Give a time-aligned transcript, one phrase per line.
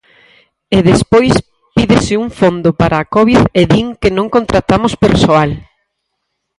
[0.77, 1.33] ¿¡E despois
[1.75, 5.51] pídese un fondo para a covid e din que non contratamos persoal!?